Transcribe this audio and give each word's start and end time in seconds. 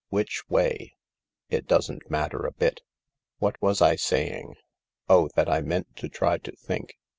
Which 0.09 0.49
way? 0.49 0.95
It 1.51 1.67
doesn't 1.67 2.09
matter 2.09 2.43
a 2.47 2.51
bit. 2.53 2.81
What 3.37 3.61
was 3.61 3.83
I 3.83 3.97
saying? 3.97 4.55
Oh, 5.07 5.29
that 5.35 5.47
I 5.47 5.61
meant 5.61 5.95
to 5.97 6.09
try 6.09 6.39
to 6.39 6.55
think. 6.55 6.97